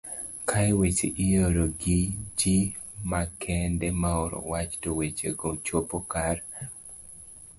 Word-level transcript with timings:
kae 0.49 0.69
weche 0.79 1.07
ioro 1.25 1.65
gi 1.81 1.99
gi 2.39 2.57
makende 3.11 3.87
maoro 4.01 4.37
wach 4.51 4.73
to 4.81 4.89
weche 4.99 5.29
go 5.39 5.49
chopo 5.65 5.97
kar 6.13 6.37